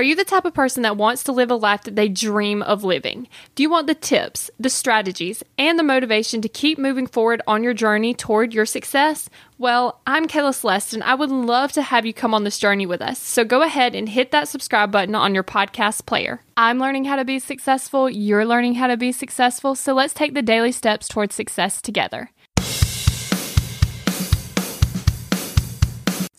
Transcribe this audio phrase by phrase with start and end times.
[0.00, 2.62] Are you the type of person that wants to live a life that they dream
[2.62, 3.28] of living?
[3.54, 7.62] Do you want the tips, the strategies, and the motivation to keep moving forward on
[7.62, 9.28] your journey toward your success?
[9.58, 12.86] Well, I'm Kayla Celeste, and I would love to have you come on this journey
[12.86, 13.18] with us.
[13.18, 16.40] So go ahead and hit that subscribe button on your podcast player.
[16.56, 20.32] I'm learning how to be successful, you're learning how to be successful, so let's take
[20.32, 22.30] the daily steps towards success together.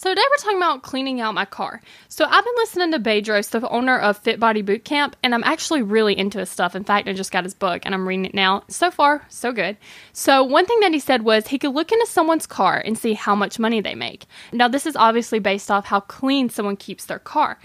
[0.02, 1.80] So today we're talking about cleaning out my car.
[2.08, 5.84] So I've been listening to Bedros, the owner of Fit Body Bootcamp, and I'm actually
[5.84, 6.76] really into his stuff.
[6.76, 8.64] In fact, I just got his book and I'm reading it now.
[8.68, 9.78] So far, so good.
[10.12, 13.14] So one thing that he said was he could look into someone's car and see
[13.14, 14.26] how much money they make.
[14.52, 17.60] Now this is obviously based off how clean someone keeps their car.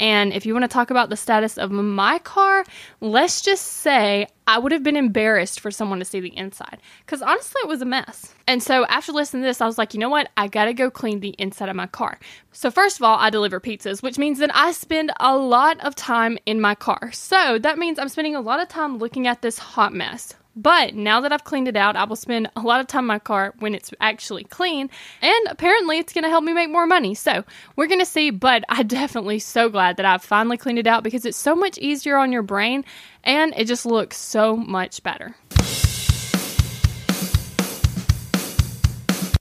[0.00, 2.64] And if you want to talk about the status of my car,
[3.00, 7.20] let's just say I would have been embarrassed for someone to see the inside because
[7.20, 8.34] honestly, it was a mess.
[8.46, 10.30] And so after listening to this, I was like, you know what?
[10.36, 12.18] I got to go clean the inside of my car.
[12.52, 15.94] So, first of all, I deliver pizzas, which means that I spend a lot of
[15.94, 17.10] time in my car.
[17.12, 20.34] So, that means I'm spending a lot of time looking at this hot mess.
[20.56, 23.08] But now that I've cleaned it out, I will spend a lot of time in
[23.08, 24.90] my car when it's actually clean.
[25.22, 27.14] And apparently, it's going to help me make more money.
[27.14, 27.44] So
[27.76, 28.30] we're going to see.
[28.30, 31.78] But I'm definitely so glad that I've finally cleaned it out because it's so much
[31.78, 32.84] easier on your brain
[33.22, 35.36] and it just looks so much better.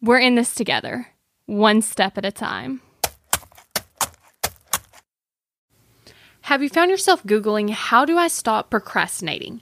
[0.01, 1.07] We're in this together,
[1.47, 2.81] one step at a time.
[6.41, 9.61] Have you found yourself Googling, How do I stop procrastinating?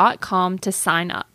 [0.57, 1.30] to sign up.